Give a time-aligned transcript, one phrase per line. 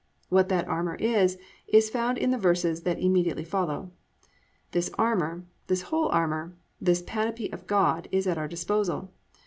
[0.19, 3.91] "+ What that armour is, is found in the verses that immediately follow.
[4.71, 9.11] This armour, this whole armour, this "panoply of God," is at our disposal.